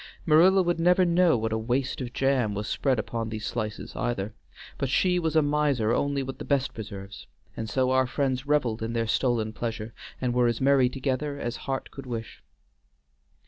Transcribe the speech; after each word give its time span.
Marilla 0.25 0.63
would 0.63 0.79
never 0.79 1.05
know 1.05 1.37
what 1.37 1.51
a 1.53 1.59
waste 1.59 2.01
of 2.01 2.11
jam 2.11 2.55
was 2.55 2.67
spread 2.67 2.97
upon 2.97 3.29
these 3.29 3.45
slices 3.45 3.95
either, 3.95 4.33
but 4.79 4.89
she 4.89 5.19
was 5.19 5.35
a 5.35 5.43
miser 5.43 5.91
only 5.93 6.23
with 6.23 6.39
the 6.39 6.43
best 6.43 6.73
preserves, 6.73 7.27
and 7.55 7.69
so 7.69 7.91
our 7.91 8.07
friends 8.07 8.47
reveled 8.47 8.81
in 8.81 8.93
their 8.93 9.05
stolen 9.05 9.53
pleasure, 9.53 9.93
and 10.19 10.33
were 10.33 10.47
as 10.47 10.59
merry 10.59 10.89
together 10.89 11.37
as 11.37 11.55
heart 11.55 11.91
could 11.91 12.07
wish. 12.07 12.41